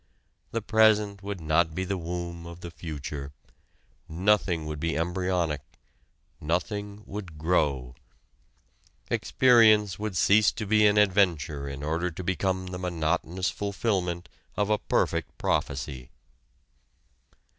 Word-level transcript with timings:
The 0.49 0.63
present 0.63 1.21
would 1.21 1.39
not 1.39 1.75
be 1.75 1.83
the 1.83 1.95
womb 1.95 2.47
of 2.47 2.61
the 2.61 2.71
future: 2.71 3.33
nothing 4.09 4.65
would 4.65 4.79
be 4.79 4.97
embryonic, 4.97 5.61
nothing 6.39 7.03
would 7.05 7.37
grow. 7.37 7.93
Experience 9.11 9.99
would 9.99 10.17
cease 10.17 10.51
to 10.53 10.65
be 10.65 10.87
an 10.87 10.97
adventure 10.97 11.69
in 11.69 11.83
order 11.83 12.09
to 12.09 12.23
become 12.23 12.65
the 12.65 12.79
monotonous 12.79 13.51
fulfilment 13.51 14.27
of 14.57 14.71
a 14.71 14.79
perfect 14.79 15.37
prophecy. 15.37 16.09